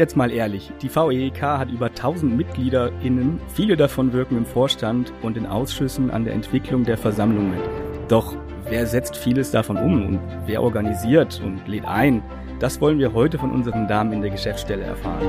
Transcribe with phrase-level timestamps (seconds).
[0.00, 5.36] jetzt mal ehrlich, die VEK hat über 1000 MitgliederInnen, viele davon wirken im Vorstand und
[5.36, 7.60] in Ausschüssen an der Entwicklung der Versammlung mit.
[8.08, 8.34] Doch
[8.70, 12.22] wer setzt vieles davon um und wer organisiert und lädt ein?
[12.60, 15.28] Das wollen wir heute von unseren Damen in der Geschäftsstelle erfahren.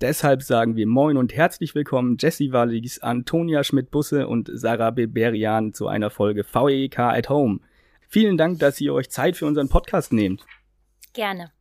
[0.00, 5.88] Deshalb sagen wir Moin und herzlich willkommen Jesse Wallis, Antonia Schmidt-Busse und Sarah Beberian zu
[5.88, 7.60] einer Folge VEK at Home.
[8.08, 10.46] Vielen Dank, dass ihr euch Zeit für unseren Podcast nehmt.
[11.12, 11.52] Gerne.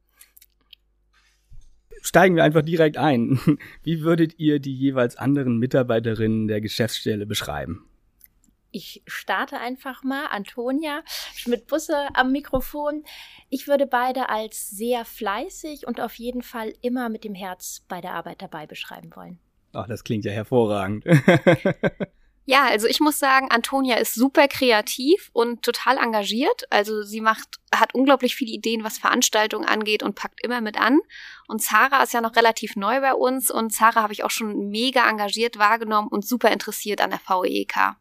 [2.02, 3.42] Steigen wir einfach direkt ein.
[3.84, 7.89] Wie würdet ihr die jeweils anderen Mitarbeiterinnen der Geschäftsstelle beschreiben?
[8.72, 10.28] Ich starte einfach mal.
[10.28, 11.04] Antonia
[11.36, 13.04] Schmidt-Busse am Mikrofon.
[13.50, 18.02] Ich würde beide als sehr fleißig und auf jeden Fall immer mit dem Herz bei
[18.02, 19.40] der Arbeit dabei beschreiben wollen.
[19.74, 21.06] Ach, das klingt ja hervorragend.
[22.50, 26.64] Ja, also ich muss sagen, Antonia ist super kreativ und total engagiert.
[26.72, 30.98] Also sie macht, hat unglaublich viele Ideen, was Veranstaltungen angeht und packt immer mit an.
[31.48, 34.70] Und Zara ist ja noch relativ neu bei uns und Zara habe ich auch schon
[34.70, 37.96] mega engagiert wahrgenommen und super interessiert an der VEK.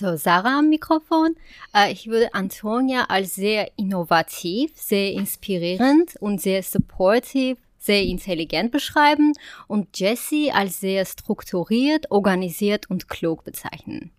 [0.00, 1.36] So, Sarah am Mikrofon.
[1.74, 9.34] Äh, ich würde Antonia als sehr innovativ, sehr inspirierend und sehr supportive, sehr intelligent beschreiben
[9.68, 14.10] und Jessie als sehr strukturiert, organisiert und klug bezeichnen.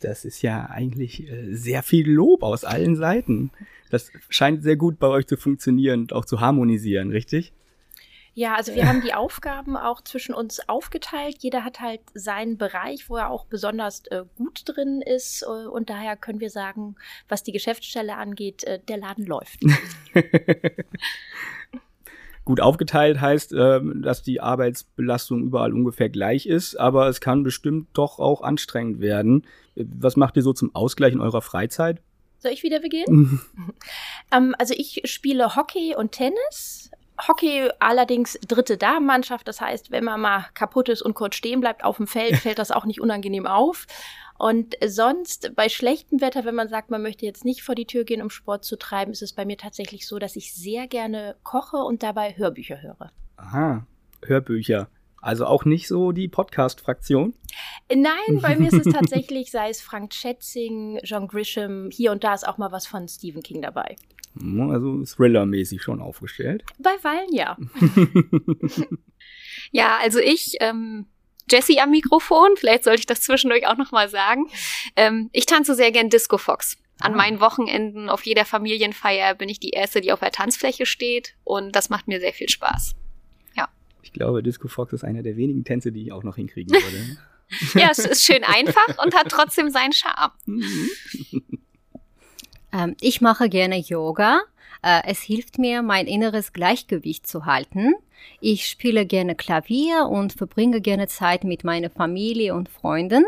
[0.00, 3.52] Das ist ja eigentlich äh, sehr viel Lob aus allen Seiten.
[3.90, 7.52] Das scheint sehr gut bei euch zu funktionieren und auch zu harmonisieren, richtig?
[8.36, 11.36] Ja, also wir haben die Aufgaben auch zwischen uns aufgeteilt.
[11.38, 15.42] Jeder hat halt seinen Bereich, wo er auch besonders äh, gut drin ist.
[15.42, 16.96] Äh, und daher können wir sagen,
[17.28, 19.60] was die Geschäftsstelle angeht, äh, der Laden läuft.
[22.44, 27.88] gut aufgeteilt heißt, äh, dass die Arbeitsbelastung überall ungefähr gleich ist, aber es kann bestimmt
[27.92, 29.46] doch auch anstrengend werden.
[29.76, 32.02] Was macht ihr so zum Ausgleich in eurer Freizeit?
[32.38, 33.40] Soll ich wieder beginnen?
[34.32, 36.90] ähm, also ich spiele Hockey und Tennis.
[37.28, 39.46] Hockey allerdings dritte Damenmannschaft.
[39.46, 42.58] Das heißt, wenn man mal kaputt ist und kurz stehen bleibt auf dem Feld, fällt
[42.58, 43.86] das auch nicht unangenehm auf.
[44.36, 48.04] Und sonst bei schlechtem Wetter, wenn man sagt, man möchte jetzt nicht vor die Tür
[48.04, 51.36] gehen, um Sport zu treiben, ist es bei mir tatsächlich so, dass ich sehr gerne
[51.44, 53.12] koche und dabei Hörbücher höre.
[53.36, 53.86] Aha,
[54.24, 54.88] Hörbücher.
[55.20, 57.32] Also auch nicht so die Podcast-Fraktion?
[57.88, 62.34] Nein, bei mir ist es tatsächlich, sei es Frank Schätzing, John Grisham, hier und da
[62.34, 63.96] ist auch mal was von Stephen King dabei.
[64.40, 66.64] Also Thriller-mäßig schon aufgestellt.
[66.78, 67.56] Bei Weilen ja.
[69.70, 71.06] ja, also ich, ähm,
[71.50, 74.46] Jessie am Mikrofon, vielleicht sollte ich das zwischendurch auch nochmal sagen.
[74.96, 76.78] Ähm, ich tanze sehr gern Disco Fox.
[77.00, 77.16] An ah.
[77.16, 81.74] meinen Wochenenden auf jeder Familienfeier bin ich die Erste, die auf der Tanzfläche steht und
[81.74, 82.94] das macht mir sehr viel Spaß.
[83.56, 83.68] Ja.
[84.02, 87.18] Ich glaube, Disco Fox ist einer der wenigen Tänze, die ich auch noch hinkriegen würde.
[87.74, 90.32] ja, es ist schön einfach und hat trotzdem seinen Charme.
[92.74, 94.40] Ähm, ich mache gerne Yoga.
[94.82, 97.94] Äh, es hilft mir, mein inneres Gleichgewicht zu halten.
[98.40, 103.24] Ich spiele gerne Klavier und verbringe gerne Zeit mit meiner Familie und Freunden.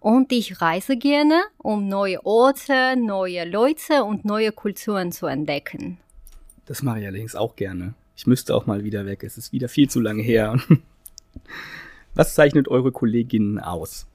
[0.00, 5.98] Und ich reise gerne, um neue Orte, neue Leute und neue Kulturen zu entdecken.
[6.66, 7.94] Das mache ich allerdings auch gerne.
[8.16, 9.22] Ich müsste auch mal wieder weg.
[9.22, 10.58] Es ist wieder viel zu lange her.
[12.14, 14.06] Was zeichnet eure Kolleginnen aus?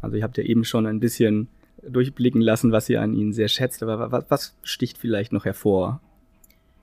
[0.00, 1.48] Also ihr habt ja eben schon ein bisschen
[1.82, 3.82] durchblicken lassen, was ihr an ihnen sehr schätzt.
[3.82, 6.00] Aber was, was sticht vielleicht noch hervor?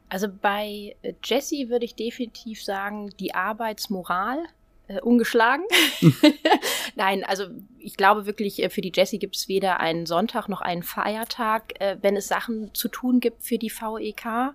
[0.09, 4.39] Also bei Jessie würde ich definitiv sagen, die Arbeitsmoral
[4.87, 5.63] äh, ungeschlagen.
[6.95, 7.45] Nein, also
[7.77, 11.79] ich glaube wirklich, äh, für die Jessie gibt es weder einen Sonntag noch einen Feiertag,
[11.79, 14.53] äh, wenn es Sachen zu tun gibt für die VEK.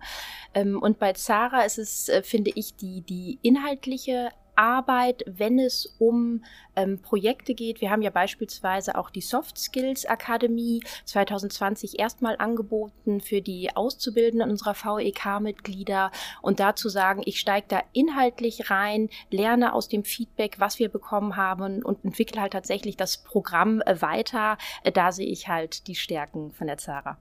[0.54, 5.94] Ähm, und bei Zara ist es, äh, finde ich, die, die inhaltliche Arbeit, wenn es
[5.98, 6.44] um
[6.76, 7.81] ähm, Projekte geht.
[7.81, 14.50] Wir haben ja beispielsweise auch die Soft Skills Akademie 2020 erstmal angeboten für die Auszubildenden
[14.50, 16.10] unserer VEK-Mitglieder
[16.42, 21.36] und dazu sagen, ich steige da inhaltlich rein, lerne aus dem Feedback, was wir bekommen
[21.36, 24.59] haben und entwickle halt tatsächlich das Programm äh, weiter.
[24.83, 27.18] Äh, da sehe ich halt die Stärken von der Zara.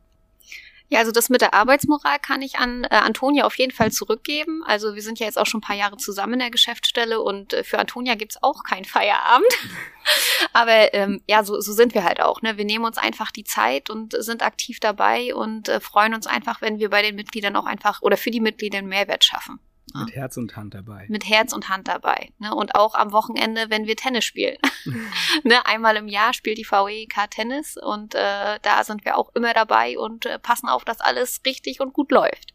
[0.94, 4.62] Ja, also das mit der Arbeitsmoral kann ich an äh, Antonia auf jeden Fall zurückgeben.
[4.64, 7.52] Also wir sind ja jetzt auch schon ein paar Jahre zusammen in der Geschäftsstelle und
[7.52, 9.52] äh, für Antonia gibt's auch keinen Feierabend.
[10.54, 12.44] Aber ähm, ja, so, so sind wir halt auch.
[12.44, 12.60] Ne?
[12.60, 16.62] Wir nehmen uns einfach die Zeit und sind aktiv dabei und äh, freuen uns einfach,
[16.62, 19.60] wenn wir bei den Mitgliedern auch einfach oder für die Mitglieder einen Mehrwert schaffen.
[19.94, 21.06] Mit Herz und Hand dabei.
[21.10, 22.32] Mit Herz und Hand dabei.
[22.40, 22.54] Ne?
[22.54, 24.58] Und auch am Wochenende, wenn wir Tennis spielen.
[25.44, 25.66] ne?
[25.66, 29.98] Einmal im Jahr spielt die VEK Tennis und äh, da sind wir auch immer dabei
[29.98, 32.54] und äh, passen auf, dass alles richtig und gut läuft.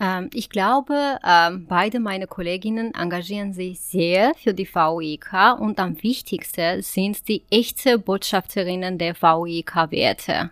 [0.00, 6.02] Ähm, ich glaube, ähm, beide meine Kolleginnen engagieren sich sehr für die VIK und am
[6.02, 10.50] wichtigsten sind die echte Botschafterinnen der VIK-Werte.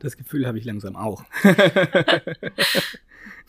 [0.00, 1.24] Das Gefühl habe ich langsam auch.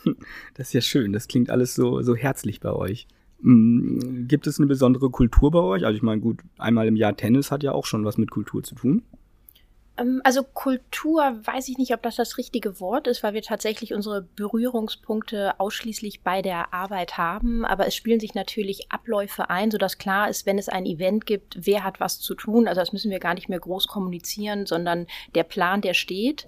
[0.56, 1.14] das ist ja schön.
[1.14, 3.08] Das klingt alles so, so herzlich bei euch.
[3.42, 5.86] Mm, gibt es eine besondere Kultur bei euch?
[5.86, 8.64] Also ich meine, gut, einmal im Jahr Tennis hat ja auch schon was mit Kultur
[8.64, 9.04] zu tun.
[10.00, 13.94] Ähm, also Kultur weiß ich nicht, ob das das richtige Wort ist, weil wir tatsächlich
[13.94, 17.66] unsere Berührungspunkte ausschließlich bei der Arbeit haben.
[17.66, 21.58] Aber es spielen sich natürlich Abläufe ein, sodass klar ist, wenn es ein Event gibt,
[21.66, 22.68] wer hat was zu tun.
[22.68, 26.48] Also das müssen wir gar nicht mehr groß kommunizieren, sondern der Plan, der steht.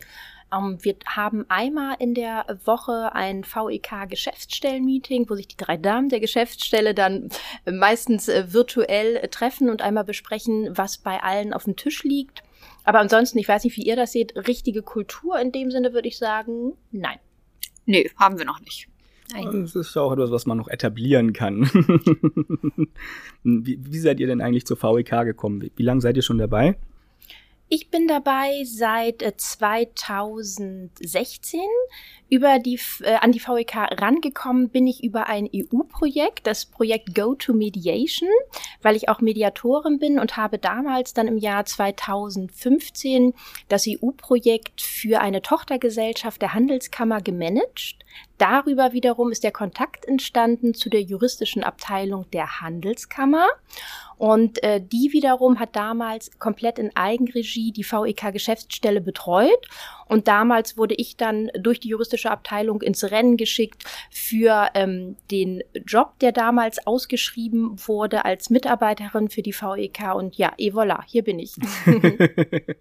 [0.53, 6.09] Um, ähm, wir haben einmal in der Woche ein VEK-Geschäftsstellen-Meeting, wo sich die drei Damen
[6.09, 7.29] der Geschäftsstelle dann
[7.65, 12.43] meistens äh, virtuell äh, treffen und einmal besprechen, was bei allen auf dem Tisch liegt.
[12.83, 16.07] Aber ansonsten, ich weiß nicht, wie ihr das seht, richtige Kultur in dem Sinne würde
[16.07, 17.19] ich sagen, nein.
[17.85, 18.87] Nö, haben wir noch nicht.
[19.33, 21.61] Das ist ja auch etwas, was man noch etablieren kann.
[23.43, 25.61] wie, wie, seid ihr denn eigentlich zur VEK gekommen?
[25.61, 26.77] Wie, wie lange seid ihr schon dabei?
[27.73, 31.61] Ich bin dabei seit 2016.
[31.61, 31.65] Äh,
[32.27, 37.33] über die, äh, an die VEK rangekommen bin ich über ein EU-Projekt, das Projekt Go
[37.33, 38.27] to Mediation,
[38.81, 43.33] weil ich auch Mediatorin bin und habe damals dann im Jahr 2015
[43.69, 47.95] das EU-Projekt für eine Tochtergesellschaft der Handelskammer gemanagt.
[48.37, 53.47] Darüber wiederum ist der Kontakt entstanden zu der juristischen Abteilung der Handelskammer.
[54.17, 59.67] Und äh, die wiederum hat damals komplett in Eigenregie die VEK-Geschäftsstelle betreut.
[60.07, 65.63] Und damals wurde ich dann durch die juristische Abteilung ins Rennen geschickt für ähm, den
[65.87, 70.13] Job, der damals ausgeschrieben wurde als Mitarbeiterin für die VEK.
[70.13, 71.55] Und ja, et voilà, hier bin ich.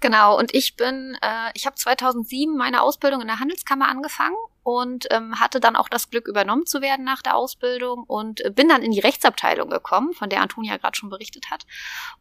[0.00, 5.06] Genau, und ich bin, äh, ich habe 2007 meine Ausbildung in der Handelskammer angefangen und
[5.10, 8.68] ähm, hatte dann auch das Glück, übernommen zu werden nach der Ausbildung und äh, bin
[8.68, 11.66] dann in die Rechtsabteilung gekommen, von der Antonia gerade schon berichtet hat.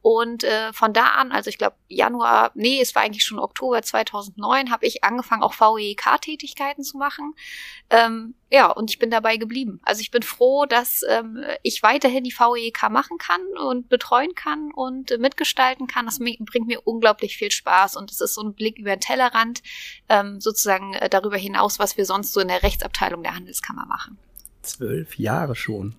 [0.01, 3.81] Und äh, von da an, also ich glaube Januar, nee, es war eigentlich schon Oktober
[3.81, 7.33] 2009, habe ich angefangen, auch VEK-Tätigkeiten zu machen.
[7.89, 9.79] Ähm, ja, und ich bin dabei geblieben.
[9.83, 14.71] Also ich bin froh, dass ähm, ich weiterhin die VEK machen kann und betreuen kann
[14.71, 16.05] und äh, mitgestalten kann.
[16.05, 19.63] Das bringt mir unglaublich viel Spaß und es ist so ein Blick über den Tellerrand,
[20.07, 24.17] ähm, sozusagen äh, darüber hinaus, was wir sonst so in der Rechtsabteilung der Handelskammer machen.
[24.61, 25.95] Zwölf Jahre schon.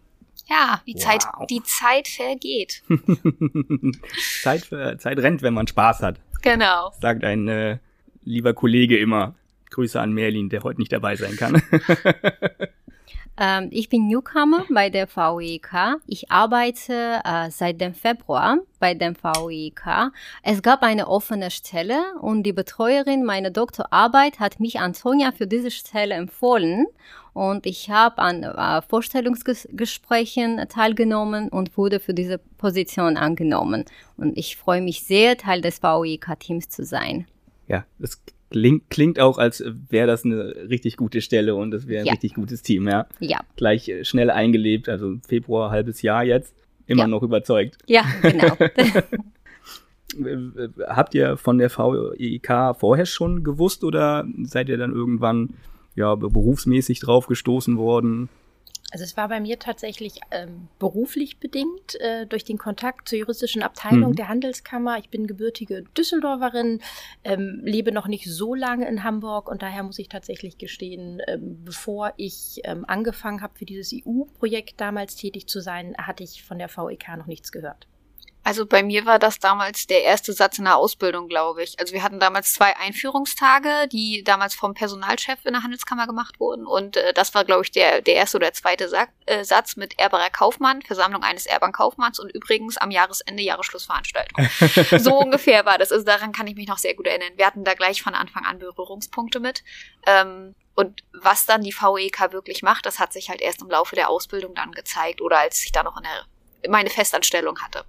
[0.47, 1.03] Ja, die wow.
[1.03, 2.83] Zeit, die Zeit vergeht.
[4.43, 4.65] Zeit,
[5.01, 6.21] Zeit rennt, wenn man Spaß hat.
[6.43, 6.93] Genau.
[7.01, 7.79] Sagt ein äh,
[8.25, 9.35] lieber Kollege immer.
[9.71, 11.61] Grüße an Merlin, der heute nicht dabei sein kann.
[13.37, 15.97] Ähm, ich bin Newcomer bei der VEK.
[16.07, 20.13] Ich arbeite äh, seit dem Februar bei dem VEK.
[20.43, 25.71] Es gab eine offene Stelle und die Betreuerin meiner Doktorarbeit hat mich Antonia für diese
[25.71, 26.87] Stelle empfohlen.
[27.33, 33.85] Und ich habe an äh, Vorstellungsgesprächen teilgenommen und wurde für diese Position angenommen.
[34.17, 37.27] Und ich freue mich sehr, Teil des VEK-Teams zu sein.
[37.67, 38.23] Ja, das
[38.55, 42.12] Klingt, klingt auch, als wäre das eine richtig gute Stelle und das wäre ein ja.
[42.12, 43.09] richtig gutes Team, ja.
[43.19, 43.41] Ja.
[43.56, 46.55] Gleich äh, schnell eingelebt, also Februar, halbes Jahr jetzt,
[46.87, 47.09] immer ja.
[47.09, 47.79] noch überzeugt.
[47.89, 48.56] Ja, genau.
[50.87, 55.55] Habt ihr von der VIK vorher schon gewusst oder seid ihr dann irgendwann
[55.97, 58.29] ja berufsmäßig drauf gestoßen worden?
[58.94, 63.64] Also es war bei mir tatsächlich ähm, beruflich bedingt äh, durch den Kontakt zur juristischen
[63.64, 64.14] Abteilung mhm.
[64.14, 64.99] der Handelskammer.
[64.99, 66.80] Ich bin gebürtige Düsseldorferin,
[67.25, 71.64] ähm, lebe noch nicht so lange in Hamburg und daher muss ich tatsächlich gestehen, ähm,
[71.64, 76.61] bevor ich ähm, angefangen habe, für dieses EU-Projekt damals tätig zu sein, hatte ich von
[76.61, 77.88] der VEK noch nichts gehört.
[78.45, 81.81] Also bei mir war das damals der erste Satz in der Ausbildung, glaube ich.
[81.81, 86.67] Also wir hatten damals zwei Einführungstage, die damals vom Personalchef in der Handelskammer gemacht wurden.
[86.67, 89.99] Und äh, das war, glaube ich, der, der erste oder zweite Sa äh, Satz mit
[89.99, 94.47] Erberer Kaufmann, Versammlung eines Erbern Kaufmanns und übrigens am Jahresende Jahresschlussveranstaltung.
[94.99, 95.91] so ungefähr war das.
[95.91, 97.33] Also daran kann ich mich noch sehr gut erinnern.
[97.37, 99.65] Wir hatten da gleich von Anfang an Berührungspunkte mit.
[100.07, 103.95] Ähm, und was dann die VEK wirklich macht, das hat sich halt erst im Laufe
[103.95, 106.27] der Ausbildung dann gezeigt oder als ich da noch eine,
[106.69, 107.87] meine Festanstellung hatte.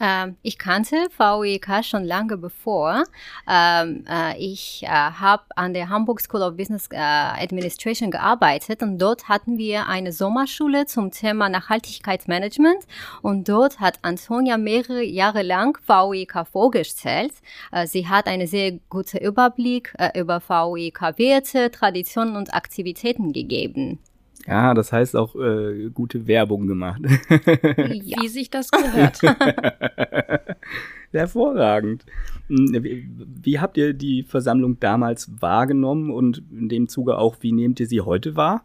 [0.00, 3.04] Ähm, ich kannte VEK schon lange bevor.
[3.50, 8.98] Ähm, äh, ich äh, habe an der Hamburg School of Business äh, Administration gearbeitet und
[8.98, 12.86] dort hatten wir eine Sommerschule zum Thema Nachhaltigkeitsmanagement
[13.22, 17.32] und dort hat Antonia mehrere Jahre lang VEK vorgestellt.
[17.86, 23.98] Sie hat einen sehr guten Überblick über VEK-Werte, Traditionen und Aktivitäten gegeben.
[24.48, 27.02] Ja, das heißt auch äh, gute Werbung gemacht.
[27.02, 28.22] ja.
[28.22, 29.20] Wie sich das gehört.
[31.12, 32.06] Hervorragend.
[32.48, 33.08] Hm, wie,
[33.42, 37.86] wie habt ihr die Versammlung damals wahrgenommen und in dem Zuge auch, wie nehmt ihr
[37.86, 38.64] sie heute wahr?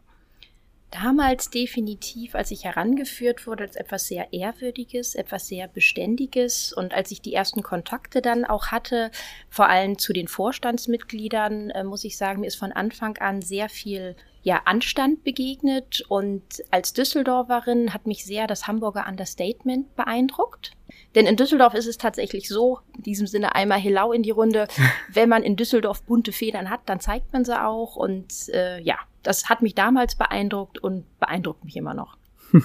[0.94, 6.72] damals definitiv, als ich herangeführt wurde, als etwas sehr Ehrwürdiges, etwas sehr Beständiges.
[6.72, 9.10] Und als ich die ersten Kontakte dann auch hatte,
[9.50, 13.70] vor allem zu den Vorstandsmitgliedern, äh, muss ich sagen, mir ist von Anfang an sehr
[13.70, 16.04] viel ja, Anstand begegnet.
[16.08, 20.74] Und als Düsseldorferin hat mich sehr das Hamburger Understatement beeindruckt.
[21.16, 24.68] Denn in Düsseldorf ist es tatsächlich so, in diesem Sinne einmal Helau in die Runde,
[25.10, 27.96] wenn man in Düsseldorf bunte Federn hat, dann zeigt man sie auch.
[27.96, 32.18] Und äh, ja, das hat mich damals beeindruckt und beeindruckt mich immer noch.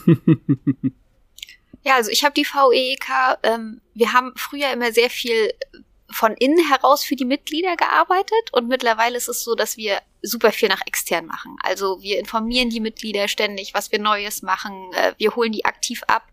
[1.85, 3.09] ja, also ich habe die VEEK,
[3.45, 5.53] ähm, wir haben früher immer sehr viel
[6.11, 10.53] von innen heraus für die Mitglieder gearbeitet und mittlerweile ist es so, dass wir super
[10.53, 11.57] viel nach extern machen.
[11.63, 16.03] Also wir informieren die Mitglieder ständig, was wir Neues machen, äh, wir holen die aktiv
[16.07, 16.27] ab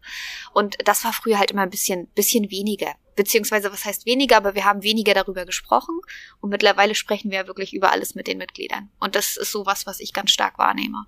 [0.53, 2.96] und das war früher halt immer ein bisschen, bisschen weniger.
[3.15, 6.00] Beziehungsweise, was heißt weniger, aber wir haben weniger darüber gesprochen
[6.41, 8.89] und mittlerweile sprechen wir wirklich über alles mit den Mitgliedern.
[9.00, 11.05] Und das ist sowas, was ich ganz stark wahrnehme.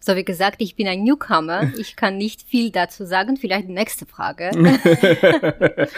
[0.00, 1.72] So wie gesagt, ich bin ein Newcomer.
[1.78, 3.36] Ich kann nicht viel dazu sagen.
[3.36, 4.50] Vielleicht die nächste Frage.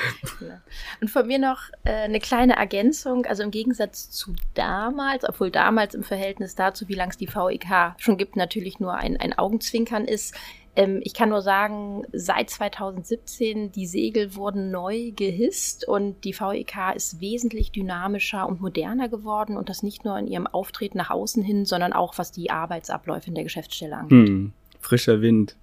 [1.01, 3.27] Und von mir noch äh, eine kleine Ergänzung.
[3.27, 7.95] Also im Gegensatz zu damals, obwohl damals im Verhältnis dazu, wie lange es die VEK
[7.99, 10.35] schon gibt, natürlich nur ein, ein Augenzwinkern ist,
[10.77, 16.95] ähm, ich kann nur sagen, seit 2017 die Segel wurden neu gehisst und die VEK
[16.95, 21.43] ist wesentlich dynamischer und moderner geworden und das nicht nur in ihrem Auftreten nach außen
[21.43, 24.29] hin, sondern auch was die Arbeitsabläufe in der Geschäftsstelle angeht.
[24.29, 25.57] Hm, frischer Wind,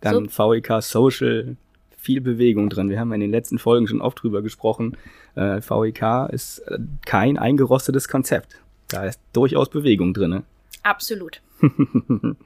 [0.00, 0.52] dann so.
[0.52, 1.56] VEK Social,
[1.96, 2.90] viel Bewegung drin.
[2.90, 4.96] Wir haben in den letzten Folgen schon oft drüber gesprochen.
[5.36, 8.60] Äh, VEK ist äh, kein eingerostetes Konzept.
[8.88, 10.42] Da ist durchaus Bewegung drin.
[10.82, 11.42] Absolut.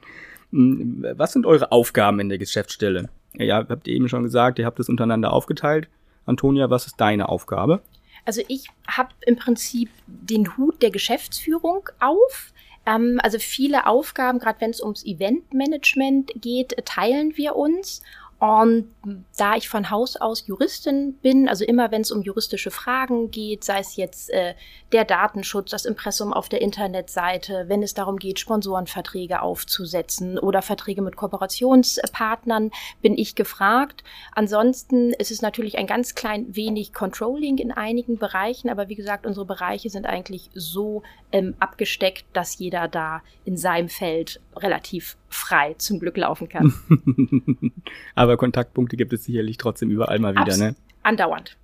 [0.53, 3.09] Hm, was sind eure Aufgaben in der Geschäftsstelle?
[3.33, 5.87] Ja, habt ihr eben schon gesagt, ihr habt es untereinander aufgeteilt.
[6.25, 7.81] Antonia, was ist deine Aufgabe?
[8.25, 12.53] Also ich habe im Prinzip den Hut der Geschäftsführung auf.
[12.85, 18.03] Ähm, also viele Aufgaben, gerade wenn es ums Eventmanagement geht, teilen wir uns.
[18.43, 18.89] Und
[19.37, 23.63] da ich von Haus aus Juristin bin, also immer wenn es um juristische Fragen geht,
[23.63, 24.53] sei es jetzt äh,
[24.91, 31.01] der Datenschutz, das Impressum auf der Internetseite, wenn es darum geht, Sponsorenverträge aufzusetzen oder Verträge
[31.01, 32.71] mit Kooperationspartnern,
[33.01, 34.03] bin ich gefragt.
[34.33, 39.25] Ansonsten ist es natürlich ein ganz klein wenig Controlling in einigen Bereichen, aber wie gesagt,
[39.25, 45.75] unsere Bereiche sind eigentlich so ähm, abgesteckt, dass jeder da in seinem Feld relativ frei
[45.77, 46.73] zum Glück laufen kann.
[48.15, 50.75] Aber Kontaktpunkte gibt es sicherlich trotzdem überall mal wieder, Abs ne?
[51.01, 51.57] Andauernd.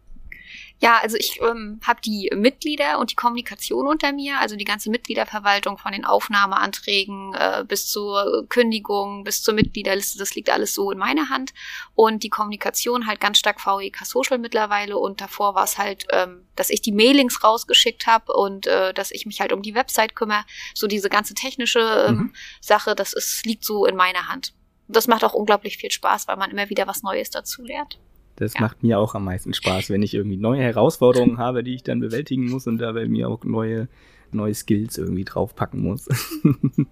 [0.82, 4.90] Ja, also ich ähm, habe die Mitglieder und die Kommunikation unter mir, also die ganze
[4.90, 10.90] Mitgliederverwaltung von den Aufnahmeanträgen äh, bis zur Kündigung, bis zur Mitgliederliste, das liegt alles so
[10.92, 11.54] in meiner Hand.
[11.96, 16.46] Und die Kommunikation halt ganz stark VEK Social mittlerweile und davor war es halt, ähm,
[16.56, 20.16] dass ich die Mailings rausgeschickt habe und äh, dass ich mich halt um die Website
[20.16, 20.46] kümmere.
[20.74, 22.34] So diese ganze technische ähm, mhm.
[22.62, 24.54] Sache, das ist, liegt so in meiner Hand.
[24.88, 28.00] Das macht auch unglaublich viel Spaß, weil man immer wieder was Neues dazu lernt.
[28.40, 28.62] Das ja.
[28.62, 32.00] macht mir auch am meisten Spaß, wenn ich irgendwie neue Herausforderungen habe, die ich dann
[32.00, 33.88] bewältigen muss und dabei mir auch neue,
[34.32, 36.08] neue Skills irgendwie draufpacken muss.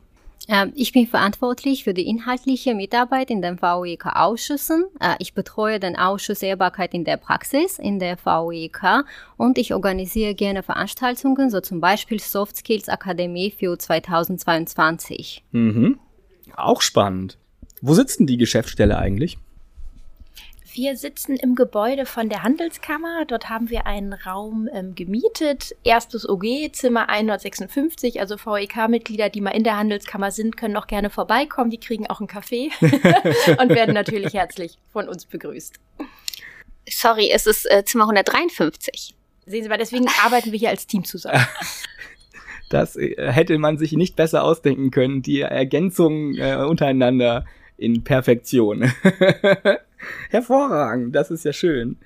[0.49, 4.85] Ähm, ich bin verantwortlich für die inhaltliche Mitarbeit in den VEK-Ausschüssen.
[4.99, 9.03] Äh, ich betreue den Ausschuss Ehrbarkeit in der Praxis in der VEK
[9.35, 15.43] und ich organisiere gerne Veranstaltungen, so zum Beispiel Soft Skills Akademie für 2022.
[15.51, 15.99] Mhm.
[16.55, 17.37] Auch spannend.
[17.81, 19.37] Wo sitzt denn die Geschäftsstelle eigentlich?
[20.77, 23.25] Wir sitzen im Gebäude von der Handelskammer.
[23.27, 25.75] Dort haben wir einen Raum ähm, gemietet.
[25.83, 28.19] Erstes OG, Zimmer 156.
[28.19, 31.71] Also VEK-Mitglieder, die mal in der Handelskammer sind, können auch gerne vorbeikommen.
[31.71, 35.79] Die kriegen auch einen Kaffee und werden natürlich herzlich von uns begrüßt.
[36.87, 39.15] Sorry, es ist äh, Zimmer 153.
[39.47, 41.43] Sehen Sie mal, deswegen arbeiten wir hier als Team zusammen.
[42.69, 47.45] Das äh, hätte man sich nicht besser ausdenken können, die Ergänzung äh, untereinander
[47.77, 48.83] in Perfektion.
[50.29, 51.97] Hervorragend, das ist ja schön.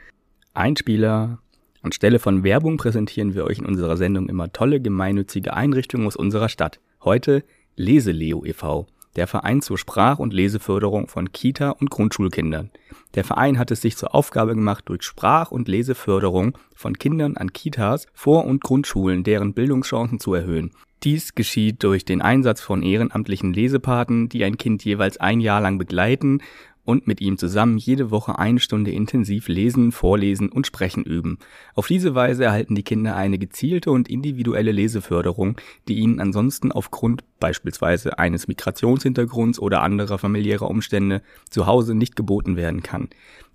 [0.53, 1.39] Einspieler.
[1.81, 6.49] Anstelle von Werbung präsentieren wir euch in unserer Sendung immer tolle gemeinnützige Einrichtungen aus unserer
[6.49, 6.79] Stadt.
[7.03, 7.43] Heute
[7.75, 8.85] Leseleo e.V.,
[9.15, 12.69] der Verein zur Sprach- und Leseförderung von Kita- und Grundschulkindern.
[13.15, 17.51] Der Verein hat es sich zur Aufgabe gemacht, durch Sprach- und Leseförderung von Kindern an
[17.51, 20.71] Kitas, Vor- und Grundschulen deren Bildungschancen zu erhöhen.
[21.03, 25.79] Dies geschieht durch den Einsatz von ehrenamtlichen Lesepaten, die ein Kind jeweils ein Jahr lang
[25.79, 26.43] begleiten
[26.83, 31.39] und mit ihm zusammen jede Woche eine Stunde intensiv lesen, vorlesen und sprechen üben.
[31.73, 37.23] Auf diese Weise erhalten die Kinder eine gezielte und individuelle Leseförderung, die ihnen ansonsten aufgrund
[37.39, 43.09] beispielsweise eines Migrationshintergrunds oder anderer familiärer Umstände zu Hause nicht geboten werden kann.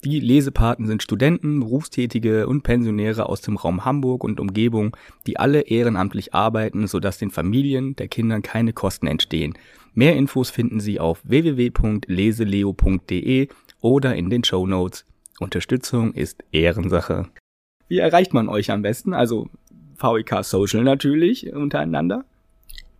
[0.04, 5.62] Die Lesepaten sind Studenten, Berufstätige und Pensionäre aus dem Raum Hamburg und Umgebung, die alle
[5.62, 9.54] ehrenamtlich arbeiten, sodass den Familien der Kindern keine Kosten entstehen.
[9.94, 13.48] Mehr Infos finden Sie auf www.leseleo.de
[13.80, 15.06] oder in den Show Notes.
[15.40, 17.28] Unterstützung ist Ehrensache.
[17.88, 19.14] Wie erreicht man euch am besten?
[19.14, 19.48] Also
[19.98, 22.24] VEK Social natürlich untereinander.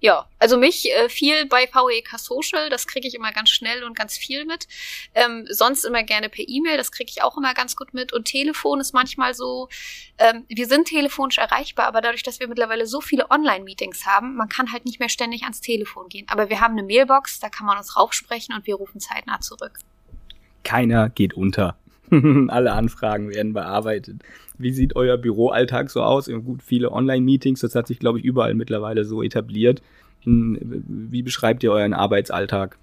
[0.00, 3.97] Ja, also mich äh, viel bei VEK Social, das kriege ich immer ganz schnell und
[3.97, 4.69] ganz viel mit.
[5.15, 8.12] Ähm, sonst immer gerne per E-Mail, das kriege ich auch immer ganz gut mit.
[8.12, 9.69] Und Telefon ist manchmal so,
[10.19, 14.50] ähm, wir sind telefonisch erreichbar, aber dadurch, dass wir mittlerweile so viele Online-Meetings haben, man
[14.50, 16.26] kann halt nicht mehr ständig ans Telefon gehen.
[16.29, 19.79] Aber wir haben eine Mailbox, da kann man uns raufsprechen und wir rufen zeitnah zurück.
[20.62, 21.79] Keiner geht unter.
[22.48, 24.22] Alle Anfragen werden bearbeitet.
[24.58, 26.26] Wie sieht euer Büroalltag so aus?
[26.26, 29.82] Gut, viele Online-Meetings, das hat sich, glaube ich, überall mittlerweile so etabliert.
[30.25, 32.78] Wie beschreibt ihr euren Arbeitsalltag?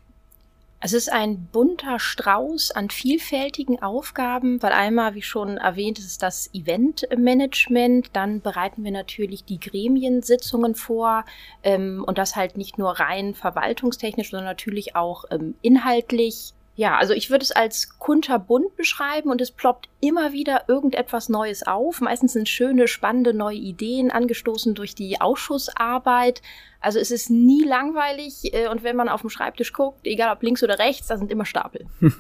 [0.86, 6.54] Es ist ein bunter Strauß an vielfältigen Aufgaben, weil einmal, wie schon erwähnt, ist das
[6.54, 11.24] Eventmanagement, dann bereiten wir natürlich die Gremiensitzungen vor
[11.64, 16.54] ähm, und das halt nicht nur rein verwaltungstechnisch, sondern natürlich auch ähm, inhaltlich.
[16.76, 21.68] Ja, also ich würde es als kunterbunt beschreiben und es ploppt immer wieder irgendetwas Neues
[21.68, 22.02] auf.
[22.02, 26.42] Meistens sind schöne, spannende neue Ideen angestoßen durch die Ausschussarbeit.
[26.80, 30.42] Also es ist nie langweilig äh, und wenn man auf dem Schreibtisch guckt, egal ob
[30.42, 31.86] links oder rechts, da sind immer Stapel.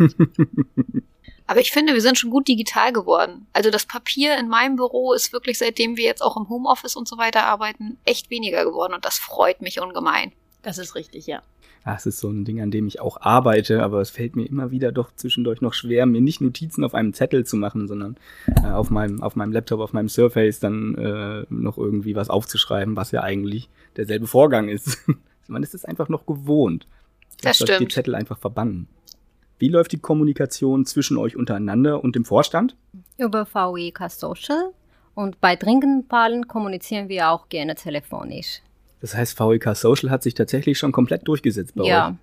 [1.47, 3.47] Aber ich finde, wir sind schon gut digital geworden.
[3.53, 7.07] Also das Papier in meinem Büro ist wirklich, seitdem wir jetzt auch im Homeoffice und
[7.07, 10.31] so weiter arbeiten, echt weniger geworden und das freut mich ungemein.
[10.63, 11.43] Das ist richtig, ja.
[11.85, 14.71] Das ist so ein Ding, an dem ich auch arbeite, aber es fällt mir immer
[14.71, 18.15] wieder doch zwischendurch noch schwer, mir nicht Notizen auf einem Zettel zu machen, sondern
[18.63, 22.95] äh, auf, meinem, auf meinem Laptop, auf meinem Surface dann äh, noch irgendwie was aufzuschreiben,
[22.95, 24.97] was ja eigentlich derselbe Vorgang ist.
[25.47, 26.87] Man ist es einfach noch gewohnt.
[27.41, 27.81] Das stimmt.
[27.81, 28.87] die Zettel einfach verbannen.
[29.59, 32.77] Wie läuft die Kommunikation zwischen euch untereinander und dem Vorstand?
[33.17, 34.71] Über VEK Social
[35.15, 38.61] und bei dringenden Fallen kommunizieren wir auch gerne telefonisch.
[39.03, 42.07] Das heißt, VEK Social hat sich tatsächlich schon komplett durchgesetzt bei ja.
[42.07, 42.15] euch.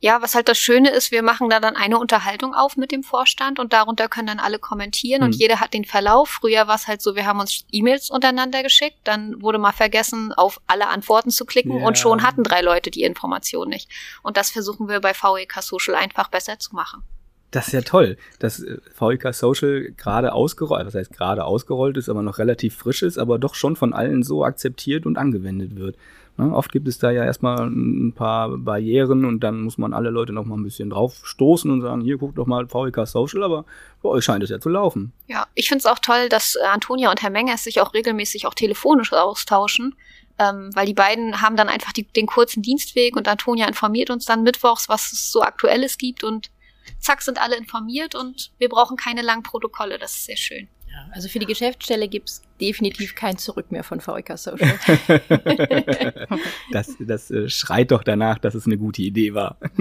[0.00, 3.02] Ja, was halt das Schöne ist, wir machen da dann eine Unterhaltung auf mit dem
[3.02, 5.26] Vorstand und darunter können dann alle kommentieren hm.
[5.26, 6.30] und jeder hat den Verlauf.
[6.30, 10.32] Früher war es halt so, wir haben uns E-Mails untereinander geschickt, dann wurde mal vergessen,
[10.32, 11.86] auf alle Antworten zu klicken ja.
[11.86, 13.90] und schon hatten drei Leute die Information nicht.
[14.22, 17.04] Und das versuchen wir bei VEK Social einfach besser zu machen.
[17.52, 22.08] Das ist ja toll, dass äh, VIK Social gerade ausgerollt, was heißt gerade ausgerollt ist,
[22.08, 25.96] aber noch relativ frisch ist, aber doch schon von allen so akzeptiert und angewendet wird.
[26.38, 26.50] Ne?
[26.54, 30.32] Oft gibt es da ja erstmal ein paar Barrieren und dann muss man alle Leute
[30.32, 33.66] noch mal ein bisschen drauf stoßen und sagen, hier guckt doch mal VIK Social, aber
[34.02, 35.12] bei euch scheint es ja zu laufen.
[35.26, 38.46] Ja, ich finde es auch toll, dass äh, Antonia und Herr Mengers sich auch regelmäßig
[38.46, 39.94] auch telefonisch austauschen.
[40.38, 44.24] Ähm, weil die beiden haben dann einfach die, den kurzen Dienstweg und Antonia informiert uns
[44.24, 46.50] dann mittwochs, was es so Aktuelles gibt und
[46.98, 49.98] zack, sind alle informiert und wir brauchen keine langen Protokolle.
[49.98, 50.68] Das ist sehr schön.
[50.92, 54.78] Ja, also für die Geschäftsstelle gibt es definitiv kein Zurück mehr von VEK Social.
[56.70, 59.56] das das äh, schreit doch danach, dass es eine gute Idee war.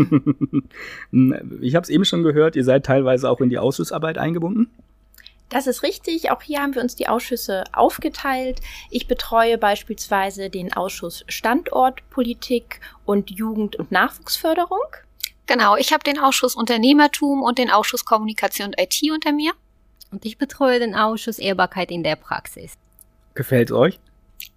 [1.62, 4.70] ich habe es eben schon gehört, ihr seid teilweise auch in die Ausschussarbeit eingebunden.
[5.52, 6.32] Das ist richtig.
[6.32, 8.62] Auch hier haben wir uns die Ausschüsse aufgeteilt.
[8.90, 14.80] Ich betreue beispielsweise den Ausschuss Standortpolitik und Jugend- und Nachwuchsförderung.
[15.52, 19.52] Genau, ich habe den Ausschuss Unternehmertum und den Ausschuss Kommunikation und IT unter mir.
[20.10, 22.78] Und ich betreue den Ausschuss Ehrbarkeit in der Praxis.
[23.34, 24.00] Gefällt's euch?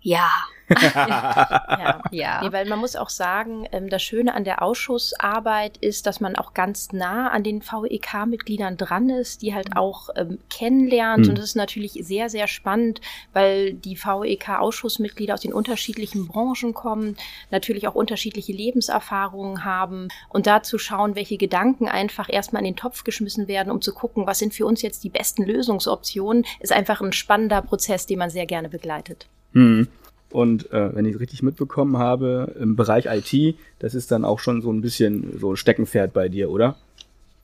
[0.03, 0.31] Ja.
[0.97, 2.41] ja, ja.
[2.43, 6.37] Nee, weil man muss auch sagen, ähm, das Schöne an der Ausschussarbeit ist, dass man
[6.37, 11.25] auch ganz nah an den VEK-Mitgliedern dran ist, die halt auch ähm, kennenlernt.
[11.25, 11.31] Mhm.
[11.31, 13.01] Und das ist natürlich sehr, sehr spannend,
[13.33, 17.17] weil die VEK-Ausschussmitglieder aus den unterschiedlichen Branchen kommen,
[17.51, 23.05] natürlich auch unterschiedliche Lebenserfahrungen haben und dazu schauen, welche Gedanken einfach erstmal in den Topf
[23.05, 27.03] geschmissen werden, um zu gucken, was sind für uns jetzt die besten Lösungsoptionen, ist einfach
[27.03, 29.27] ein spannender Prozess, den man sehr gerne begleitet.
[29.53, 29.89] Mhm.
[30.35, 34.41] Und äh, wenn ich es richtig mitbekommen habe, im Bereich IT, das ist dann auch
[34.41, 36.75] schon so ein bisschen so ein Steckenpferd bei dir, oder?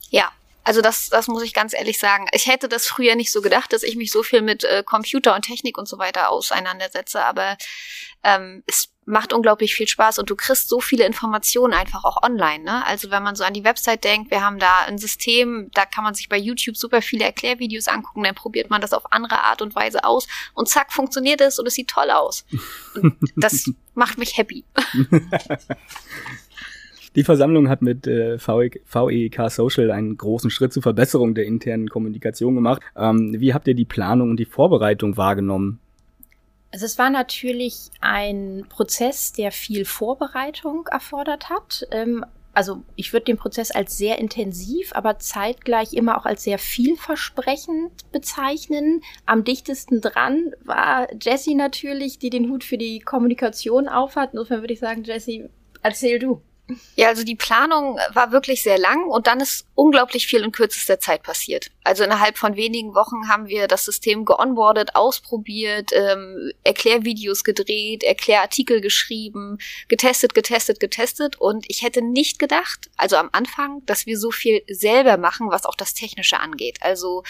[0.09, 0.29] Ja,
[0.65, 2.27] also das, das muss ich ganz ehrlich sagen.
[2.33, 5.33] Ich hätte das früher nicht so gedacht, dass ich mich so viel mit äh, Computer
[5.33, 7.55] und Technik und so weiter auseinandersetze, aber
[8.25, 12.63] ähm, es macht unglaublich viel Spaß und du kriegst so viele Informationen einfach auch online.
[12.63, 12.85] Ne?
[12.85, 16.03] Also wenn man so an die Website denkt, wir haben da ein System, da kann
[16.03, 19.61] man sich bei YouTube super viele Erklärvideos angucken, dann probiert man das auf andere Art
[19.61, 22.45] und Weise aus und zack, funktioniert es und es sieht toll aus.
[22.95, 24.63] Und das macht mich happy.
[27.15, 32.55] Die Versammlung hat mit äh, VEK Social einen großen Schritt zur Verbesserung der internen Kommunikation
[32.55, 32.81] gemacht.
[32.95, 35.81] Ähm, wie habt ihr die Planung und die Vorbereitung wahrgenommen?
[36.71, 41.87] Also es war natürlich ein Prozess, der viel Vorbereitung erfordert hat.
[41.91, 46.59] Ähm, also ich würde den Prozess als sehr intensiv, aber zeitgleich immer auch als sehr
[46.59, 49.01] vielversprechend bezeichnen.
[49.25, 54.33] Am dichtesten dran war Jessie natürlich, die den Hut für die Kommunikation aufhat.
[54.33, 55.49] Insofern würde ich sagen, Jessie,
[55.81, 56.41] erzähl du.
[56.95, 60.99] Ja, also die Planung war wirklich sehr lang und dann ist unglaublich viel in kürzester
[60.99, 61.67] Zeit passiert.
[61.83, 68.81] Also innerhalb von wenigen Wochen haben wir das System geonboardet, ausprobiert, ähm, Erklärvideos gedreht, Erklärartikel
[68.81, 74.31] geschrieben, getestet, getestet, getestet und ich hätte nicht gedacht, also am Anfang, dass wir so
[74.31, 76.77] viel selber machen, was auch das Technische angeht.
[76.81, 77.23] Also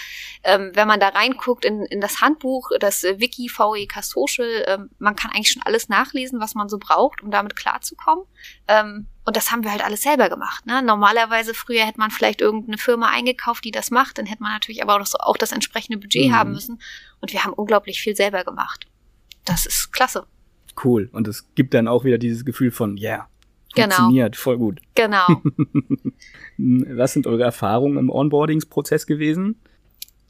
[0.43, 5.15] ähm, wenn man da reinguckt in, in das Handbuch, das Wiki VEK Social, ähm, man
[5.15, 8.25] kann eigentlich schon alles nachlesen, was man so braucht, um damit klarzukommen.
[8.67, 10.65] Ähm, und das haben wir halt alles selber gemacht.
[10.65, 10.81] Ne?
[10.81, 14.17] Normalerweise früher hätte man vielleicht irgendeine Firma eingekauft, die das macht.
[14.17, 16.35] Dann hätte man natürlich aber auch das, auch das entsprechende Budget mhm.
[16.35, 16.81] haben müssen.
[17.19, 18.87] Und wir haben unglaublich viel selber gemacht.
[19.45, 20.25] Das ist klasse.
[20.83, 21.09] Cool.
[21.11, 23.27] Und es gibt dann auch wieder dieses Gefühl von, yeah,
[23.75, 23.95] genau.
[23.95, 24.41] funktioniert, genau.
[24.41, 24.81] voll gut.
[24.95, 25.27] Genau.
[26.57, 29.59] Was sind eure Erfahrungen im Onboardingsprozess gewesen?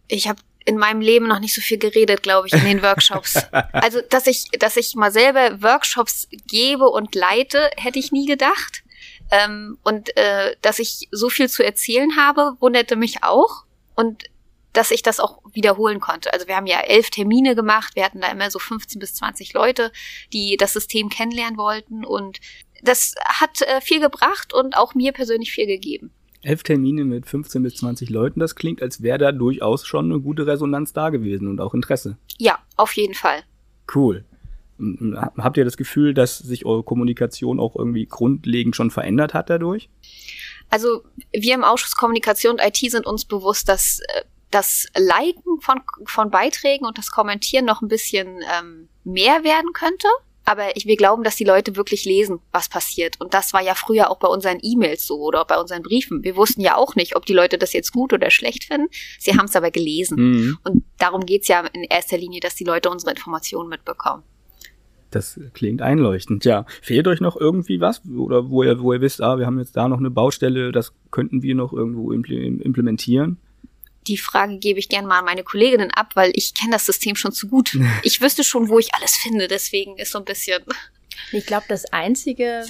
[0.07, 3.35] Ich habe in meinem Leben noch nicht so viel geredet, glaube ich, in den Workshops.
[3.73, 8.83] also, dass ich, dass ich mal selber Workshops gebe und leite, hätte ich nie gedacht.
[9.31, 13.63] Ähm, und äh, dass ich so viel zu erzählen habe, wunderte mich auch.
[13.95, 14.25] Und
[14.73, 16.31] dass ich das auch wiederholen konnte.
[16.31, 19.53] Also wir haben ja elf Termine gemacht, wir hatten da immer so 15 bis 20
[19.53, 19.91] Leute,
[20.31, 22.39] die das System kennenlernen wollten und
[22.81, 27.63] das hat äh, viel gebracht und auch mir persönlich viel gegeben elf Termine mit 15
[27.63, 31.47] bis 20 Leuten, das klingt, als wäre da durchaus schon eine gute Resonanz da gewesen
[31.47, 32.17] und auch Interesse.
[32.37, 33.43] Ja, auf jeden Fall.
[33.93, 34.25] Cool.
[35.37, 39.89] Habt ihr das Gefühl, dass sich eure Kommunikation auch irgendwie grundlegend schon verändert hat dadurch?
[40.69, 45.81] Also wir im Ausschuss Kommunikation und IT sind uns bewusst, dass äh, das Liken von,
[46.05, 50.07] von Beiträgen und das Kommentieren noch ein bisschen ähm, mehr werden könnte.
[50.51, 53.15] Aber ich, wir glauben, dass die Leute wirklich lesen, was passiert.
[53.21, 56.25] Und das war ja früher auch bei unseren E-Mails so oder bei unseren Briefen.
[56.25, 58.89] Wir wussten ja auch nicht, ob die Leute das jetzt gut oder schlecht finden.
[59.17, 60.17] Sie haben es aber gelesen.
[60.19, 60.57] Mhm.
[60.65, 64.23] Und darum geht's ja in erster Linie, dass die Leute unsere Informationen mitbekommen.
[65.09, 66.43] Das klingt einleuchtend.
[66.43, 68.01] Ja, fehlt euch noch irgendwie was?
[68.05, 70.93] Oder wo ihr, wo ihr wisst, ah, wir haben jetzt da noch eine Baustelle, das
[71.11, 73.37] könnten wir noch irgendwo implementieren?
[74.07, 77.15] Die Frage gebe ich gerne mal an meine Kolleginnen ab, weil ich kenne das System
[77.15, 77.77] schon zu gut.
[78.03, 80.63] Ich wüsste schon, wo ich alles finde, deswegen ist so ein bisschen.
[81.31, 82.65] Ich glaube, das Einzige,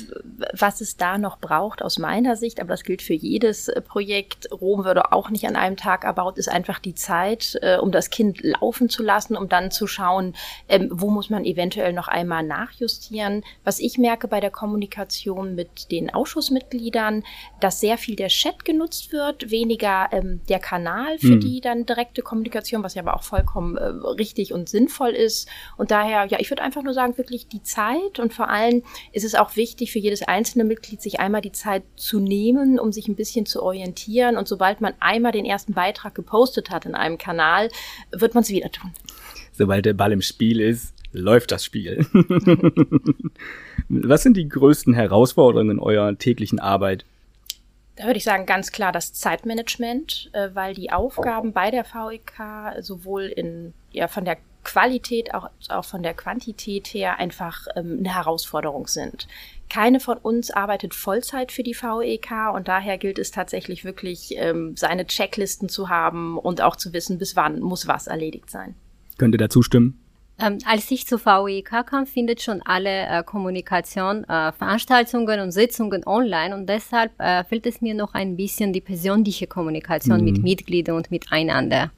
[0.54, 4.52] was es da noch braucht, aus meiner Sicht, aber das gilt für jedes äh, Projekt,
[4.52, 8.10] Rom würde auch nicht an einem Tag erbaut, ist einfach die Zeit, äh, um das
[8.10, 10.36] Kind laufen zu lassen, um dann zu schauen,
[10.70, 13.44] ähm, wo muss man eventuell noch einmal nachjustieren.
[13.64, 17.24] Was ich merke bei der Kommunikation mit den Ausschussmitgliedern,
[17.60, 21.40] dass sehr viel der Chat genutzt wird, weniger ähm, der Kanal für hm.
[21.40, 25.48] die dann direkte Kommunikation, was ja aber auch vollkommen äh, richtig und sinnvoll ist.
[25.78, 29.24] Und daher, ja, ich würde einfach nur sagen, wirklich die Zeit und vor allem ist
[29.24, 33.08] es auch wichtig für jedes einzelne Mitglied, sich einmal die Zeit zu nehmen, um sich
[33.08, 34.38] ein bisschen zu orientieren.
[34.38, 37.70] Und sobald man einmal den ersten Beitrag gepostet hat in einem Kanal,
[38.12, 38.92] wird man es wieder tun.
[39.54, 42.06] Sobald der Ball im Spiel ist, läuft das Spiel.
[43.90, 47.06] Was sind die größten Herausforderungen in eurer täglichen Arbeit?
[47.98, 52.82] Da würde ich sagen, ganz klar das Zeitmanagement, äh, weil die Aufgaben bei der VEK
[52.82, 58.16] sowohl in, ja, von der Qualität, auch, auch von der Quantität her einfach ähm, eine
[58.16, 59.28] Herausforderung sind.
[59.70, 64.76] Keine von uns arbeitet Vollzeit für die VEK und daher gilt es tatsächlich wirklich, ähm,
[64.76, 68.76] seine Checklisten zu haben und auch zu wissen, bis wann muss was erledigt sein.
[69.18, 69.98] Könnt ihr dazu stimmen?
[70.40, 76.04] Ähm, als ich zur VEK kam, findet schon alle äh, Kommunikation, äh, Veranstaltungen und Sitzungen
[76.06, 80.24] online und deshalb äh, fehlt es mir noch ein bisschen die persönliche Kommunikation mhm.
[80.24, 81.92] mit Mitgliedern und miteinander.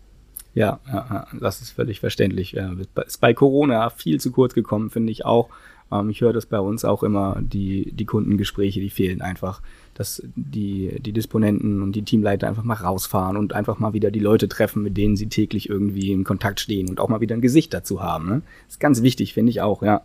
[0.55, 2.55] Ja, das ist völlig verständlich.
[2.55, 5.49] Ist bei Corona viel zu kurz gekommen, finde ich auch.
[5.93, 9.61] Ähm, ich höre das bei uns auch immer, die, die Kundengespräche, die fehlen einfach,
[9.93, 14.19] dass die, die Disponenten und die Teamleiter einfach mal rausfahren und einfach mal wieder die
[14.19, 17.41] Leute treffen, mit denen sie täglich irgendwie in Kontakt stehen und auch mal wieder ein
[17.41, 18.27] Gesicht dazu haben.
[18.27, 18.41] Ne?
[18.67, 20.01] Ist ganz wichtig, finde ich auch, ja.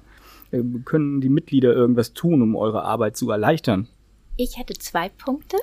[0.51, 3.89] Äh, können die Mitglieder irgendwas tun, um eure Arbeit zu erleichtern?
[4.37, 5.57] Ich hätte zwei Punkte.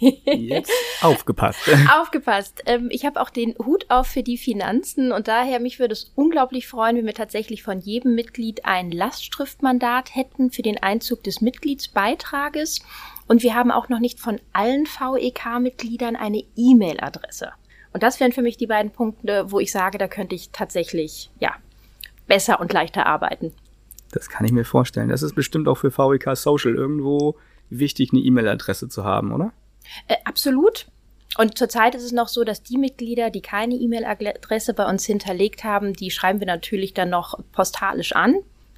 [0.00, 1.60] Jetzt aufgepasst.
[2.00, 2.62] aufgepasst.
[2.66, 6.12] Ähm, ich habe auch den Hut auf für die Finanzen und daher mich würde es
[6.14, 11.40] unglaublich freuen, wenn wir tatsächlich von jedem Mitglied ein Lastschriftmandat hätten für den Einzug des
[11.40, 12.80] Mitgliedsbeitrages.
[13.28, 17.52] Und wir haben auch noch nicht von allen VEK-Mitgliedern eine E-Mail-Adresse.
[17.92, 21.30] Und das wären für mich die beiden Punkte, wo ich sage, da könnte ich tatsächlich,
[21.40, 21.54] ja,
[22.26, 23.52] besser und leichter arbeiten.
[24.12, 25.08] Das kann ich mir vorstellen.
[25.08, 27.36] Das ist bestimmt auch für VEK Social irgendwo
[27.68, 29.52] wichtig, eine E-Mail-Adresse zu haben, oder?
[30.08, 30.86] Äh, absolut.
[31.38, 35.64] Und zurzeit ist es noch so, dass die Mitglieder, die keine E-Mail-Adresse bei uns hinterlegt
[35.64, 38.36] haben, die schreiben wir natürlich dann noch postalisch an.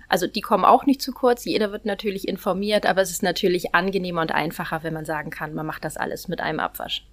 [0.08, 1.46] Also die kommen auch nicht zu kurz.
[1.46, 5.54] Jeder wird natürlich informiert, aber es ist natürlich angenehmer und einfacher, wenn man sagen kann,
[5.54, 7.06] man macht das alles mit einem Abwasch.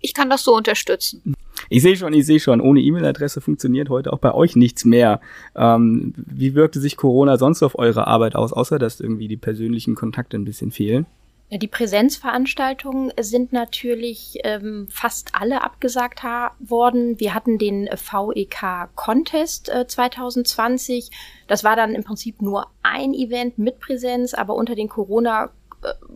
[0.00, 1.36] Ich kann das so unterstützen.
[1.68, 5.20] Ich sehe schon, ich sehe schon, ohne E-Mail-Adresse funktioniert heute auch bei euch nichts mehr.
[5.54, 9.94] Ähm, wie wirkte sich Corona sonst auf eure Arbeit aus, außer dass irgendwie die persönlichen
[9.94, 11.06] Kontakte ein bisschen fehlen?
[11.54, 16.22] Die Präsenzveranstaltungen sind natürlich ähm, fast alle abgesagt
[16.60, 17.20] worden.
[17.20, 21.10] Wir hatten den VEK Contest äh, 2020.
[21.48, 25.50] Das war dann im Prinzip nur ein Event mit Präsenz, aber unter den Corona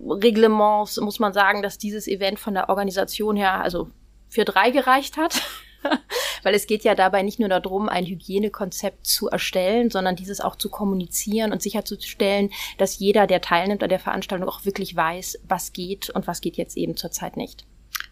[0.09, 3.91] Reglements muss man sagen, dass dieses Event von der Organisation her also
[4.29, 5.43] für drei gereicht hat.
[6.43, 10.57] Weil es geht ja dabei nicht nur darum, ein Hygienekonzept zu erstellen, sondern dieses auch
[10.57, 15.73] zu kommunizieren und sicherzustellen, dass jeder, der teilnimmt an der Veranstaltung, auch wirklich weiß, was
[15.73, 17.67] geht und was geht jetzt eben zurzeit nicht.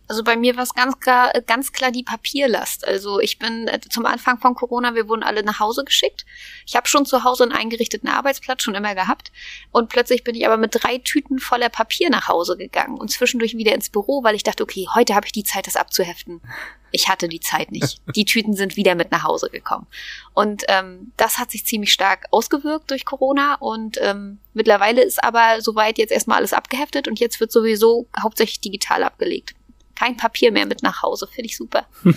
[0.06, 2.86] Also bei mir war es ganz klar, ganz klar die Papierlast.
[2.86, 6.26] Also ich bin äh, zum Anfang von Corona, wir wurden alle nach Hause geschickt.
[6.66, 9.32] Ich habe schon zu Hause einen eingerichteten Arbeitsplatz schon immer gehabt.
[9.72, 13.56] Und plötzlich bin ich aber mit drei Tüten voller Papier nach Hause gegangen und zwischendurch
[13.56, 16.42] wieder ins Büro, weil ich dachte, okay, heute habe ich die Zeit, das abzuheften.
[16.90, 18.00] Ich hatte die Zeit nicht.
[18.14, 19.88] Die Tüten sind wieder mit nach Hause gekommen.
[20.32, 23.56] Und ähm, das hat sich ziemlich stark ausgewirkt durch Corona.
[23.56, 28.60] Und ähm, mittlerweile ist aber soweit jetzt erstmal alles abgeheftet und jetzt wird sowieso hauptsächlich
[28.60, 29.56] digital abgelegt
[29.94, 31.26] kein Papier mehr mit nach Hause.
[31.26, 31.87] Finde ich super.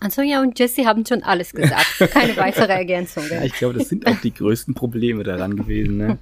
[0.00, 2.10] Antonia und Jesse haben schon alles gesagt.
[2.10, 3.24] Keine weitere Ergänzung.
[3.30, 5.96] Ja, ich glaube, das sind auch die größten Probleme daran gewesen.
[5.96, 6.18] Ne?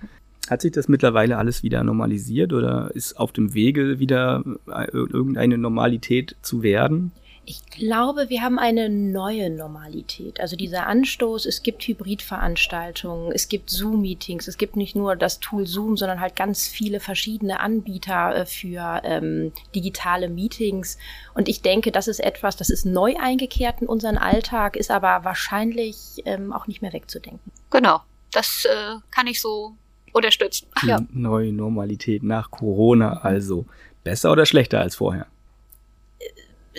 [0.49, 5.57] Hat sich das mittlerweile alles wieder normalisiert oder ist auf dem Wege wieder äh, irgendeine
[5.57, 7.13] Normalität zu werden?
[7.51, 10.39] Ich glaube, wir haben eine neue Normalität.
[10.39, 15.67] Also dieser Anstoß, es gibt Hybridveranstaltungen, es gibt Zoom-Meetings, es gibt nicht nur das Tool
[15.67, 20.97] Zoom, sondern halt ganz viele verschiedene Anbieter äh, für ähm, digitale Meetings.
[21.35, 25.25] Und ich denke, das ist etwas, das ist neu eingekehrt in unseren Alltag, ist aber
[25.25, 27.51] wahrscheinlich ähm, auch nicht mehr wegzudenken.
[27.71, 27.99] Genau,
[28.31, 29.75] das äh, kann ich so
[30.13, 30.69] unterstützen.
[30.85, 31.01] Die ja.
[31.11, 33.67] neue Normalität nach Corona also.
[34.05, 35.27] Besser oder schlechter als vorher?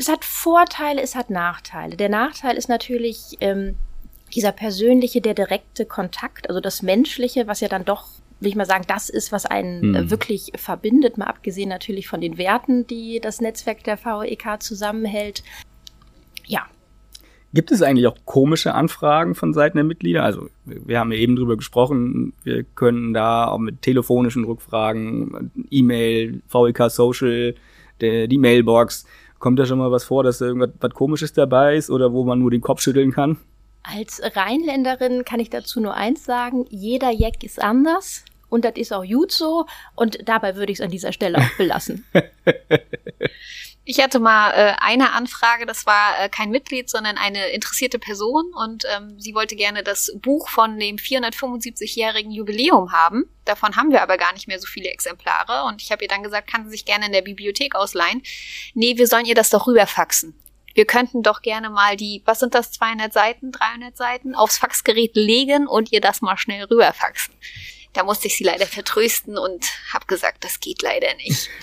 [0.02, 1.96] Es hat Vorteile, es hat Nachteile.
[1.96, 3.76] Der Nachteil ist natürlich ähm,
[4.34, 8.08] dieser persönliche, der direkte Kontakt, also das Menschliche, was ja dann doch,
[8.40, 10.10] will ich mal sagen, das ist, was einen mhm.
[10.10, 15.44] wirklich verbindet, mal abgesehen natürlich von den Werten, die das Netzwerk der VEK zusammenhält.
[16.48, 16.66] Ja.
[17.54, 20.24] Gibt es eigentlich auch komische Anfragen von Seiten der Mitglieder?
[20.24, 26.42] Also wir haben ja eben drüber gesprochen, wir können da auch mit telefonischen Rückfragen, E-Mail,
[26.48, 27.54] VEK Social,
[28.02, 29.06] die Mailbox,
[29.42, 32.24] Kommt da schon mal was vor, dass da irgendwas was Komisches dabei ist oder wo
[32.24, 33.38] man nur den Kopf schütteln kann?
[33.82, 38.94] Als Rheinländerin kann ich dazu nur eins sagen, jeder Jack ist anders und das ist
[38.94, 42.06] auch gut so und dabei würde ich es an dieser Stelle auch belassen.
[43.92, 48.54] Ich hatte mal äh, eine Anfrage, das war äh, kein Mitglied, sondern eine interessierte Person
[48.54, 53.26] und ähm, sie wollte gerne das Buch von dem 475-jährigen Jubiläum haben.
[53.44, 56.24] Davon haben wir aber gar nicht mehr so viele Exemplare und ich habe ihr dann
[56.24, 58.24] gesagt, kann sie sich gerne in der Bibliothek ausleihen.
[58.76, 60.40] Nee, wir sollen ihr das doch rüberfaxen.
[60.74, 65.18] Wir könnten doch gerne mal die, was sind das, 200 Seiten, 300 Seiten, aufs Faxgerät
[65.18, 67.36] legen und ihr das mal schnell rüberfaxen.
[67.92, 71.50] Da musste ich sie leider vertrösten und habe gesagt, das geht leider nicht.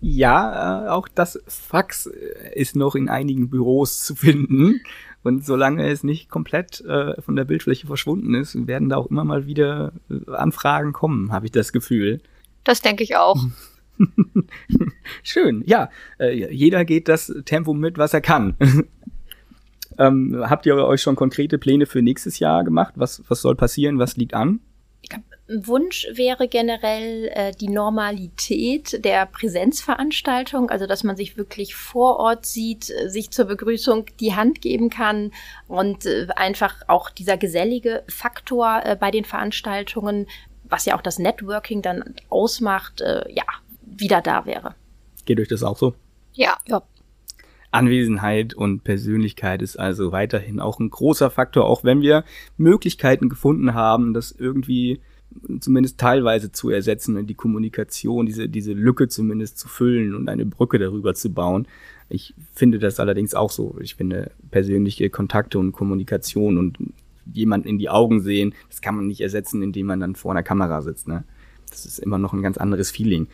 [0.00, 4.80] Ja, äh, auch das Fax äh, ist noch in einigen Büros zu finden.
[5.22, 9.24] Und solange es nicht komplett äh, von der Bildfläche verschwunden ist, werden da auch immer
[9.24, 12.20] mal wieder äh, Anfragen kommen, habe ich das Gefühl.
[12.64, 13.36] Das denke ich auch.
[15.22, 15.90] Schön, ja.
[16.18, 18.56] Äh, jeder geht das Tempo mit, was er kann.
[19.98, 22.94] ähm, habt ihr euch schon konkrete Pläne für nächstes Jahr gemacht?
[22.96, 23.98] Was, was soll passieren?
[23.98, 24.60] Was liegt an?
[25.50, 32.46] Wunsch wäre generell äh, die Normalität der Präsenzveranstaltung, also dass man sich wirklich vor Ort
[32.46, 35.32] sieht, äh, sich zur Begrüßung die Hand geben kann
[35.66, 40.26] und äh, einfach auch dieser gesellige Faktor äh, bei den Veranstaltungen,
[40.64, 43.44] was ja auch das Networking dann ausmacht, äh, ja,
[43.82, 44.74] wieder da wäre.
[45.24, 45.94] Geht euch das auch so?
[46.32, 46.56] Ja.
[46.66, 46.82] ja.
[47.72, 52.24] Anwesenheit und Persönlichkeit ist also weiterhin auch ein großer Faktor, auch wenn wir
[52.56, 55.00] Möglichkeiten gefunden haben, das irgendwie
[55.60, 60.46] zumindest teilweise zu ersetzen und die Kommunikation, diese, diese Lücke zumindest zu füllen und eine
[60.46, 61.66] Brücke darüber zu bauen.
[62.08, 63.76] Ich finde das allerdings auch so.
[63.80, 66.78] Ich finde persönliche Kontakte und Kommunikation und
[67.32, 70.42] jemanden in die Augen sehen, das kann man nicht ersetzen, indem man dann vor einer
[70.42, 71.06] Kamera sitzt.
[71.06, 71.24] Ne?
[71.70, 73.28] Das ist immer noch ein ganz anderes Feeling.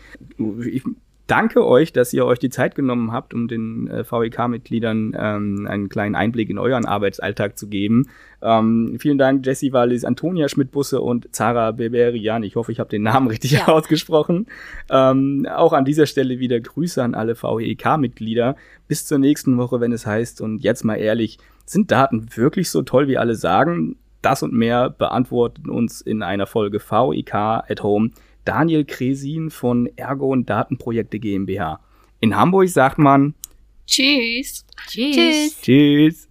[0.66, 0.82] Ich
[1.26, 5.88] danke euch, dass ihr euch die Zeit genommen habt, um den äh, VEK-Mitgliedern ähm, einen
[5.88, 8.08] kleinen Einblick in euren Arbeitsalltag zu geben.
[8.42, 12.42] Ähm, vielen Dank, Jessie Wallis, Antonia Schmidt-Busse und Zara Beberian.
[12.42, 13.68] Ich hoffe, ich habe den Namen richtig ja.
[13.68, 14.46] ausgesprochen.
[14.90, 18.56] Ähm, auch an dieser Stelle wieder Grüße an alle VEK-Mitglieder.
[18.88, 22.82] Bis zur nächsten Woche, wenn es heißt, und jetzt mal ehrlich, sind Daten wirklich so
[22.82, 23.96] toll, wie alle sagen?
[24.22, 28.10] Das und mehr beantworten uns in einer Folge VEK at Home
[28.46, 31.80] Daniel Kresin von Ergo und Datenprojekte GmbH.
[32.20, 33.34] In Hamburg sagt man
[33.86, 34.64] Tschüss.
[34.88, 35.60] Tschüss.
[35.60, 36.25] Tschüss.